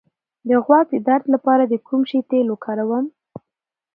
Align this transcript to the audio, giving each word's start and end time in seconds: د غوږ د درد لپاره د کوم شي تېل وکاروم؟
د 0.47 0.49
غوږ 0.65 0.85
د 0.93 0.95
درد 1.07 1.25
لپاره 1.33 1.63
د 1.67 1.73
کوم 1.87 2.01
شي 2.09 2.19
تېل 2.29 2.47
وکاروم؟ 2.51 3.05